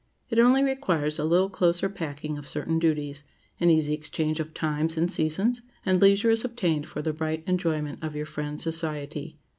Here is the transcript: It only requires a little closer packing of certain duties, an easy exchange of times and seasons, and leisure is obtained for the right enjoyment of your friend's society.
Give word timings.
It 0.31 0.39
only 0.39 0.63
requires 0.63 1.19
a 1.19 1.23
little 1.25 1.51
closer 1.51 1.87
packing 1.87 2.35
of 2.35 2.47
certain 2.47 2.79
duties, 2.79 3.23
an 3.59 3.69
easy 3.69 3.93
exchange 3.93 4.39
of 4.39 4.51
times 4.55 4.97
and 4.97 5.11
seasons, 5.11 5.61
and 5.85 6.01
leisure 6.01 6.31
is 6.31 6.43
obtained 6.43 6.87
for 6.87 7.03
the 7.03 7.13
right 7.13 7.43
enjoyment 7.45 8.03
of 8.03 8.15
your 8.15 8.25
friend's 8.25 8.63
society. 8.63 9.37